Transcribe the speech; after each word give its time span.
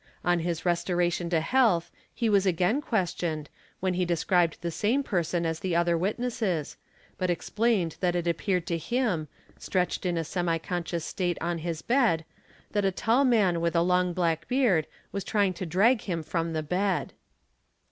On 0.25 0.39
his 0.39 0.65
restoration 0.65 1.29
to 1.29 1.41
health, 1.41 1.91
he 2.11 2.27
was 2.27 2.47
again 2.47 2.81
questioned, 2.81 3.51
when 3.81 3.93
he 3.93 4.03
described 4.03 4.57
the 4.61 4.71
same 4.71 5.03
person 5.03 5.45
as 5.45 5.59
the 5.59 5.75
other 5.75 5.95
| 5.95 5.95
witnesses, 5.95 6.75
but 7.19 7.29
explained 7.29 7.97
that 7.99 8.15
it 8.15 8.25
appeared 8.27 8.65
to 8.65 8.79
him, 8.79 9.27
stretched 9.59 10.03
in 10.03 10.17
a 10.17 10.23
semi 10.23 10.57
Fe 10.57 10.65
onscious 10.69 11.01
state 11.03 11.37
on 11.39 11.59
his 11.59 11.83
bed, 11.83 12.25
that 12.71 12.83
a 12.83 12.91
tall 12.91 13.23
man 13.23 13.61
with 13.61 13.75
a 13.75 13.83
long 13.83 14.11
black 14.11 14.47
beard 14.47 14.87
was; 15.11 15.23
trying 15.23 15.53
to 15.53 15.67
drag 15.67 16.01
him 16.01 16.23
from 16.23 16.53
the 16.53 16.63
bed. 16.63 17.13